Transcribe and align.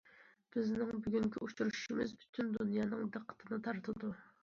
بىزنىڭ 0.55 1.03
بۈگۈنكى 1.09 1.43
ئۇچرىشىشىمىز 1.47 2.17
پۈتۈن 2.25 2.53
دۇنيانىڭ 2.59 3.15
دىققىتىنى 3.19 3.65
تارتىدۇ. 3.71 4.15